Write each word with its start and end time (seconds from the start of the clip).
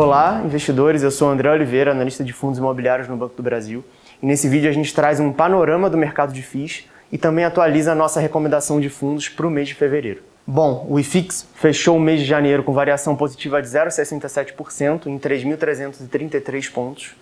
Olá, 0.00 0.42
investidores. 0.44 1.02
Eu 1.02 1.10
sou 1.10 1.28
André 1.28 1.50
Oliveira, 1.50 1.90
analista 1.90 2.22
de 2.22 2.32
fundos 2.32 2.60
imobiliários 2.60 3.08
no 3.08 3.16
Banco 3.16 3.34
do 3.34 3.42
Brasil. 3.42 3.84
E 4.22 4.26
nesse 4.26 4.48
vídeo 4.48 4.70
a 4.70 4.72
gente 4.72 4.94
traz 4.94 5.18
um 5.18 5.32
panorama 5.32 5.90
do 5.90 5.98
mercado 5.98 6.32
de 6.32 6.40
FIIs 6.40 6.84
e 7.10 7.18
também 7.18 7.44
atualiza 7.44 7.90
a 7.90 7.94
nossa 7.96 8.20
recomendação 8.20 8.80
de 8.80 8.88
fundos 8.88 9.28
para 9.28 9.44
o 9.44 9.50
mês 9.50 9.66
de 9.66 9.74
fevereiro. 9.74 10.22
Bom, 10.46 10.86
o 10.88 11.00
IFIX 11.00 11.48
fechou 11.52 11.96
o 11.96 12.00
mês 12.00 12.20
de 12.20 12.26
janeiro 12.26 12.62
com 12.62 12.72
variação 12.72 13.16
positiva 13.16 13.60
de 13.60 13.66
0,67% 13.66 15.06
em 15.08 15.18
3.333 15.18 16.70
pontos. 16.70 17.16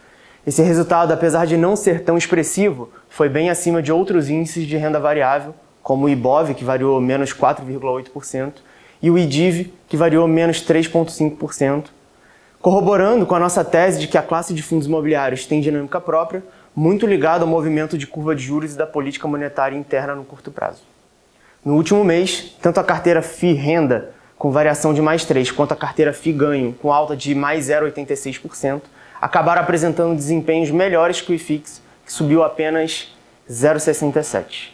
Esse 0.47 0.61
resultado, 0.61 1.13
apesar 1.13 1.47
de 1.47 1.57
não 1.57 1.77
ser 1.77 2.03
tão 2.03 2.19
expressivo, 2.19 2.91
foi 3.09 3.31
bem 3.31 3.49
acima 3.49 3.81
de 3.81 3.91
outros 3.91 4.29
índices 4.29 4.67
de 4.67 4.77
renda 4.77 5.01
variável, 5.01 5.55
como 5.83 6.05
o 6.05 6.11
IBOV, 6.11 6.53
que 6.53 6.63
variou 6.63 7.01
menos 7.01 7.33
4,8%, 7.33 8.53
e 9.01 9.11
o 9.11 9.17
IDIV, 9.17 9.73
que 9.89 9.97
variou 9.97 10.29
menos 10.29 10.59
3,5%, 10.59 11.96
corroborando 12.61 13.27
com 13.27 13.35
a 13.35 13.41
nossa 13.41 13.65
tese 13.65 14.01
de 14.01 14.09
que 14.09 14.19
a 14.19 14.23
classe 14.23 14.53
de 14.53 14.63
fundos 14.63 14.87
imobiliários 14.87 15.47
tem 15.47 15.61
dinâmica 15.61 16.01
própria, 16.01 16.43
muito 16.75 17.07
ligada 17.07 17.45
ao 17.45 17.49
movimento 17.49 17.97
de 17.97 18.07
curva 18.07 18.35
de 18.35 18.43
juros 18.43 18.75
e 18.75 18.77
da 18.77 18.87
política 18.87 19.27
monetária 19.27 19.77
interna 19.77 20.15
no 20.15 20.25
curto 20.25 20.51
prazo. 20.51 20.83
No 21.65 21.75
último 21.75 22.05
mês, 22.05 22.57
tanto 22.61 22.79
a 22.79 22.85
carteira 22.85 23.23
FI 23.23 23.55
Renda, 23.55 24.11
com 24.39 24.51
variação 24.51 24.93
de 24.93 25.01
mais 25.01 25.25
3, 25.25 25.51
quanto 25.51 25.73
a 25.73 25.77
carteira 25.77 26.13
FI 26.13 26.33
Ganho, 26.33 26.73
com 26.75 26.93
alta 26.93 27.17
de 27.17 27.35
mais 27.35 27.69
0,86%, 27.69 28.83
acabaram 29.21 29.63
apresentando 29.63 30.15
desempenhos 30.15 30.71
melhores 30.71 31.21
que 31.21 31.33
o 31.33 31.35
IFIX, 31.35 31.81
que 32.05 32.13
subiu 32.13 32.45
apenas 32.45 33.17
0,67%. 33.51 34.69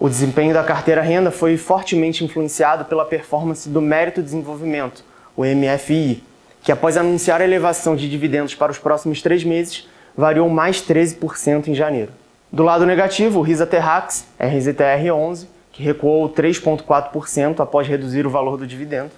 O 0.00 0.08
desempenho 0.08 0.54
da 0.54 0.64
carteira 0.64 1.02
renda 1.02 1.30
foi 1.30 1.56
fortemente 1.56 2.24
influenciado 2.24 2.86
pela 2.86 3.04
performance 3.04 3.68
do 3.68 3.80
Mérito 3.80 4.22
Desenvolvimento, 4.22 5.04
o 5.36 5.44
MFI, 5.44 6.24
que 6.62 6.70
após 6.70 6.96
anunciar 6.96 7.40
a 7.40 7.44
elevação 7.44 7.96
de 7.96 8.08
dividendos 8.08 8.54
para 8.54 8.70
os 8.70 8.78
próximos 8.78 9.20
três 9.20 9.42
meses, 9.44 9.88
variou 10.16 10.48
mais 10.48 10.80
13% 10.80 11.68
em 11.68 11.74
janeiro. 11.74 12.12
Do 12.52 12.62
lado 12.62 12.86
negativo, 12.86 13.40
o 13.40 13.42
Risa 13.42 13.66
Terrax, 13.66 14.26
RZTR11, 14.40 15.46
que 15.72 15.82
recuou 15.82 16.28
3,4% 16.28 17.60
após 17.60 17.88
reduzir 17.88 18.26
o 18.26 18.30
valor 18.30 18.56
do 18.56 18.66
dividendo. 18.66 19.10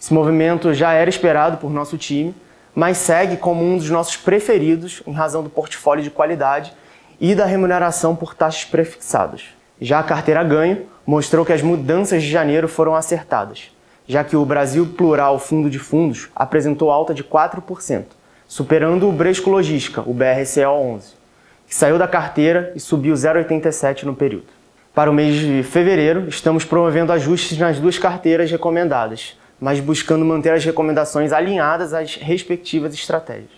Esse 0.00 0.12
movimento 0.12 0.72
já 0.74 0.92
era 0.92 1.10
esperado 1.10 1.58
por 1.58 1.70
nosso 1.70 1.96
time, 1.96 2.34
mas 2.74 2.98
segue 2.98 3.36
como 3.36 3.62
um 3.62 3.76
dos 3.76 3.90
nossos 3.90 4.16
preferidos 4.16 5.02
em 5.06 5.12
razão 5.12 5.42
do 5.42 5.50
portfólio 5.50 6.02
de 6.02 6.10
qualidade 6.10 6.72
e 7.20 7.34
da 7.34 7.44
remuneração 7.44 8.16
por 8.16 8.34
taxas 8.34 8.64
prefixadas. 8.64 9.44
Já 9.80 10.00
a 10.00 10.02
carteira 10.02 10.42
ganho 10.42 10.86
mostrou 11.06 11.44
que 11.44 11.52
as 11.52 11.62
mudanças 11.62 12.22
de 12.22 12.30
janeiro 12.30 12.66
foram 12.66 12.94
acertadas, 12.94 13.70
já 14.06 14.22
que 14.22 14.36
o 14.36 14.44
Brasil 14.44 14.86
Plural 14.86 15.38
Fundo 15.38 15.70
de 15.70 15.78
Fundos 15.78 16.28
apresentou 16.34 16.90
alta 16.90 17.14
de 17.14 17.24
4%, 17.24 18.04
superando 18.46 19.08
o 19.08 19.12
Bresco 19.12 19.50
Logística, 19.50 20.02
o 20.02 20.14
BRCO11, 20.14 21.14
que 21.66 21.74
saiu 21.74 21.98
da 21.98 22.06
carteira 22.06 22.72
e 22.74 22.80
subiu 22.80 23.14
0,87 23.14 24.02
no 24.02 24.14
período. 24.14 24.46
Para 24.94 25.10
o 25.10 25.14
mês 25.14 25.34
de 25.34 25.62
fevereiro, 25.62 26.28
estamos 26.28 26.64
promovendo 26.64 27.12
ajustes 27.12 27.58
nas 27.58 27.80
duas 27.80 27.98
carteiras 27.98 28.50
recomendadas, 28.50 29.36
mas 29.58 29.80
buscando 29.80 30.24
manter 30.24 30.52
as 30.52 30.64
recomendações 30.64 31.32
alinhadas 31.32 31.92
às 31.92 32.14
respectivas 32.16 32.94
estratégias. 32.94 33.50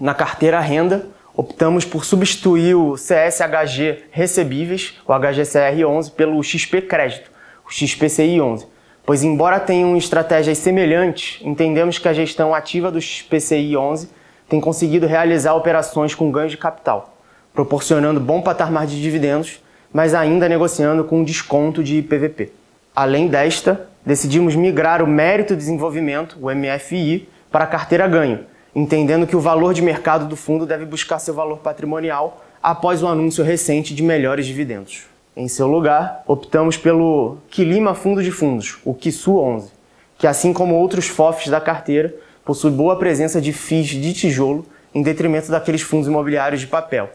Na 0.00 0.14
carteira 0.14 0.60
renda, 0.60 1.06
optamos 1.34 1.84
por 1.84 2.04
substituir 2.04 2.74
o 2.74 2.94
CSHG 2.94 4.04
recebíveis, 4.10 4.94
o 5.06 5.12
HGCR11, 5.12 6.12
pelo 6.12 6.42
XP 6.42 6.82
Crédito, 6.82 7.30
o 7.64 7.70
XPCI11, 7.70 8.66
pois 9.06 9.22
embora 9.22 9.60
tenham 9.60 9.96
estratégias 9.96 10.58
semelhantes, 10.58 11.40
entendemos 11.42 11.96
que 11.96 12.08
a 12.08 12.12
gestão 12.12 12.52
ativa 12.52 12.90
do 12.90 12.98
XPCI11 12.98 14.08
tem 14.48 14.60
conseguido 14.60 15.06
realizar 15.06 15.54
operações 15.54 16.12
com 16.12 16.30
ganhos 16.30 16.50
de 16.50 16.58
capital, 16.58 17.16
proporcionando 17.54 18.18
bom 18.18 18.42
patamar 18.42 18.84
de 18.84 19.00
dividendos, 19.00 19.62
mas 19.92 20.12
ainda 20.12 20.48
negociando 20.48 21.04
com 21.04 21.22
desconto 21.22 21.84
de 21.84 22.02
PVP. 22.02 22.52
Além 22.94 23.28
desta, 23.28 23.88
decidimos 24.04 24.56
migrar 24.56 25.00
o 25.02 25.06
Mérito 25.06 25.54
Desenvolvimento, 25.54 26.36
o 26.42 26.52
MFI, 26.52 27.28
para 27.50 27.64
a 27.64 27.68
carteira 27.68 28.08
ganho, 28.08 28.40
entendendo 28.74 29.26
que 29.26 29.36
o 29.36 29.40
valor 29.40 29.72
de 29.72 29.82
mercado 29.82 30.26
do 30.26 30.34
fundo 30.34 30.66
deve 30.66 30.84
buscar 30.84 31.20
seu 31.20 31.32
valor 31.32 31.58
patrimonial 31.58 32.44
após 32.60 33.02
o 33.02 33.06
anúncio 33.06 33.44
recente 33.44 33.94
de 33.94 34.02
melhores 34.02 34.46
dividendos. 34.46 35.06
Em 35.38 35.48
seu 35.48 35.66
lugar, 35.66 36.22
optamos 36.26 36.78
pelo 36.78 37.36
Quilima 37.50 37.94
Fundo 37.94 38.22
de 38.22 38.30
Fundos, 38.30 38.78
o 38.86 38.94
Kisu 38.94 39.36
11, 39.36 39.70
que 40.16 40.26
assim 40.26 40.50
como 40.50 40.74
outros 40.74 41.08
FOFs 41.08 41.48
da 41.48 41.60
carteira, 41.60 42.14
possui 42.42 42.70
boa 42.70 42.98
presença 42.98 43.38
de 43.38 43.52
FIIs 43.52 43.88
de 43.88 44.14
tijolo 44.14 44.64
em 44.94 45.02
detrimento 45.02 45.50
daqueles 45.50 45.82
fundos 45.82 46.08
imobiliários 46.08 46.62
de 46.62 46.66
papel 46.66 47.10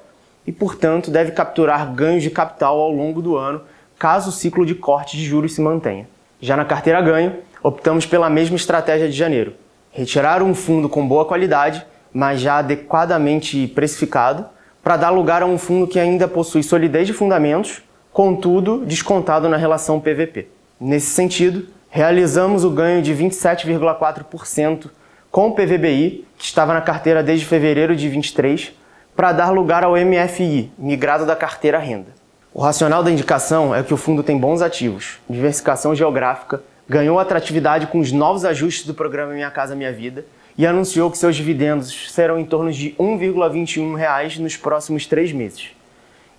e, 0.45 0.51
portanto, 0.51 1.09
deve 1.09 1.31
capturar 1.31 1.91
ganhos 1.95 2.21
de 2.21 2.29
capital 2.29 2.79
ao 2.79 2.91
longo 2.91 3.23
do 3.23 3.35
ano 3.37 3.63
caso 3.97 4.29
o 4.29 4.31
ciclo 4.31 4.67
de 4.67 4.75
corte 4.75 5.17
de 5.17 5.25
juros 5.25 5.55
se 5.55 5.61
mantenha. 5.61 6.07
Já 6.39 6.55
na 6.55 6.63
carteira 6.63 7.01
ganho, 7.01 7.37
optamos 7.63 8.05
pela 8.05 8.29
mesma 8.29 8.55
estratégia 8.55 9.09
de 9.09 9.17
janeiro, 9.17 9.55
retirar 9.89 10.43
um 10.43 10.53
fundo 10.53 10.87
com 10.87 11.07
boa 11.07 11.25
qualidade, 11.25 11.83
mas 12.13 12.39
já 12.39 12.59
adequadamente 12.59 13.67
precificado, 13.69 14.45
para 14.83 14.95
dar 14.95 15.09
lugar 15.09 15.41
a 15.41 15.47
um 15.47 15.57
fundo 15.57 15.87
que 15.87 15.99
ainda 15.99 16.27
possui 16.27 16.61
solidez 16.61 17.07
de 17.07 17.13
fundamentos, 17.13 17.81
contudo 18.13 18.85
descontado 18.85 19.47
na 19.47 19.57
relação 19.57 19.99
PVP. 19.99 20.47
Nesse 20.79 21.07
sentido, 21.07 21.67
realizamos 21.89 22.63
o 22.63 22.69
ganho 22.69 23.01
de 23.01 23.13
27,4% 23.13 24.89
com 25.29 25.47
o 25.47 25.51
PVBI, 25.53 26.25
que 26.37 26.45
estava 26.45 26.73
na 26.73 26.81
carteira 26.81 27.23
desde 27.23 27.45
fevereiro 27.45 27.95
de 27.95 28.09
23, 28.09 28.73
para 29.15 29.31
dar 29.31 29.51
lugar 29.51 29.83
ao 29.83 29.95
MFI, 29.95 30.71
migrado 30.77 31.25
da 31.25 31.35
carteira 31.35 31.77
renda. 31.77 32.07
O 32.53 32.61
racional 32.61 33.01
da 33.01 33.11
indicação 33.11 33.73
é 33.73 33.81
que 33.81 33.93
o 33.93 33.97
fundo 33.97 34.23
tem 34.23 34.37
bons 34.37 34.61
ativos, 34.61 35.19
diversificação 35.29 35.95
geográfica, 35.95 36.61
ganhou 36.87 37.17
atratividade 37.17 37.87
com 37.87 37.99
os 37.99 38.11
novos 38.11 38.43
ajustes 38.43 38.85
do 38.85 38.93
programa 38.93 39.33
Minha 39.33 39.49
Casa 39.49 39.73
Minha 39.75 39.93
Vida 39.93 40.25
e 40.57 40.67
anunciou 40.67 41.09
que 41.09 41.17
seus 41.17 41.37
dividendos 41.37 42.11
serão 42.11 42.37
em 42.37 42.45
torno 42.45 42.71
de 42.71 42.89
R$ 42.89 42.95
1,21 42.99 44.39
nos 44.39 44.57
próximos 44.57 45.07
três 45.07 45.31
meses. 45.31 45.69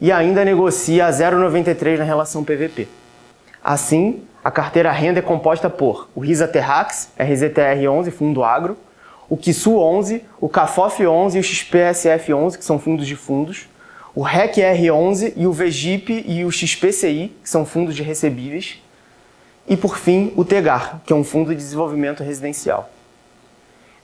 E 0.03 0.11
ainda 0.11 0.45
negocia 0.45 1.07
a 1.07 1.11
0,93 1.11 1.99
na 1.99 2.03
relação 2.03 2.43
PVP. 2.43 2.89
Assim, 3.63 4.25
a 4.43 4.51
carteira 4.51 4.91
renda 4.91 5.21
é 5.21 5.23
composta 5.23 5.71
por 5.71 6.09
o 6.13 6.19
Risa 6.19 6.49
Terrax, 6.49 7.13
RZTR11, 7.17 8.11
fundo 8.11 8.43
agro, 8.43 8.77
o 9.29 9.37
Kisu 9.37 9.77
11, 9.77 10.25
o 10.41 10.49
CAFOF 10.49 11.07
11 11.07 11.37
e 11.37 11.41
o 11.41 11.45
XPSF 11.45 12.35
11, 12.35 12.59
que 12.59 12.65
são 12.65 12.81
fundos 12.81 13.07
de 13.07 13.15
fundos, 13.15 13.69
o 14.12 14.23
REC 14.23 14.57
R11 14.57 15.35
e 15.37 15.47
o 15.47 15.53
VGIP 15.53 16.25
e 16.27 16.45
o 16.45 16.51
XPCI, 16.51 17.33
que 17.41 17.49
são 17.49 17.65
fundos 17.65 17.95
de 17.95 18.03
recebíveis, 18.03 18.83
e, 19.69 19.77
por 19.77 19.97
fim, 19.97 20.33
o 20.35 20.45
TEGAR, 20.45 21.01
que 21.07 21.12
é 21.12 21.17
um 21.17 21.23
fundo 21.23 21.51
de 21.51 21.57
desenvolvimento 21.57 22.25
residencial. 22.25 22.91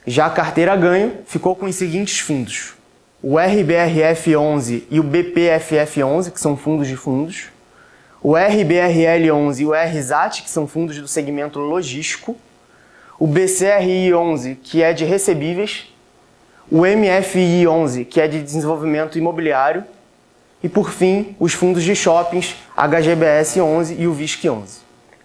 Já 0.06 0.26
a 0.26 0.30
carteira 0.30 0.76
ganho 0.76 1.14
ficou 1.26 1.56
com 1.56 1.66
os 1.66 1.74
seguintes 1.74 2.20
fundos: 2.20 2.77
o 3.22 3.34
RBRF11 3.34 4.84
e 4.90 5.00
o 5.00 5.04
BPFF11, 5.04 6.30
que 6.30 6.40
são 6.40 6.56
fundos 6.56 6.86
de 6.86 6.96
fundos, 6.96 7.48
o 8.22 8.32
RBRL11 8.32 9.60
e 9.60 9.66
o 9.66 9.72
RZAT, 9.72 10.42
que 10.42 10.50
são 10.50 10.66
fundos 10.66 10.98
do 10.98 11.08
segmento 11.08 11.58
logístico, 11.58 12.36
o 13.18 13.26
BCRI11, 13.26 14.56
que 14.62 14.82
é 14.82 14.92
de 14.92 15.04
recebíveis, 15.04 15.92
o 16.70 16.82
MFI11, 16.82 18.04
que 18.04 18.20
é 18.20 18.28
de 18.28 18.42
desenvolvimento 18.42 19.18
imobiliário, 19.18 19.84
e 20.62 20.68
por 20.68 20.90
fim, 20.90 21.36
os 21.38 21.52
fundos 21.52 21.82
de 21.82 21.94
shoppings 21.94 22.56
HGBS11 22.76 23.96
e 23.98 24.06
o 24.06 24.14
VISC11. 24.14 24.78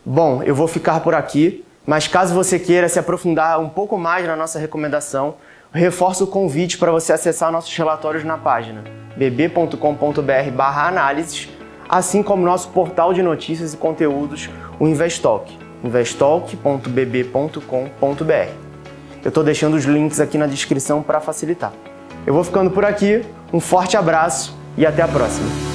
Bom, 0.05 0.43
eu 0.43 0.53
vou 0.53 0.67
ficar 0.67 0.99
por 0.99 1.15
aqui, 1.15 1.63
mas 1.85 2.07
caso 2.07 2.33
você 2.33 2.59
queira 2.59 2.87
se 2.87 2.99
aprofundar 2.99 3.59
um 3.59 3.69
pouco 3.69 3.97
mais 3.97 4.25
na 4.25 4.35
nossa 4.35 4.59
recomendação, 4.59 5.35
reforço 5.79 6.25
o 6.25 6.27
convite 6.27 6.77
para 6.77 6.91
você 6.91 7.13
acessar 7.13 7.51
nossos 7.51 7.75
relatórios 7.75 8.23
na 8.23 8.37
página 8.37 8.83
bb.com.br/análises, 9.15 11.49
assim 11.87 12.21
como 12.23 12.43
nosso 12.43 12.69
portal 12.69 13.13
de 13.13 13.21
notícias 13.21 13.73
e 13.73 13.77
conteúdos, 13.77 14.49
o 14.79 14.87
Investalk, 14.87 15.55
investalk.bb.com.br. 15.83 18.51
Eu 19.23 19.29
estou 19.29 19.43
deixando 19.43 19.75
os 19.75 19.85
links 19.85 20.19
aqui 20.19 20.35
na 20.37 20.47
descrição 20.47 21.03
para 21.03 21.21
facilitar. 21.21 21.71
Eu 22.25 22.33
vou 22.33 22.43
ficando 22.43 22.71
por 22.71 22.83
aqui, 22.83 23.23
um 23.51 23.59
forte 23.59 23.95
abraço 23.95 24.57
e 24.77 24.85
até 24.85 25.01
a 25.01 25.07
próxima! 25.07 25.72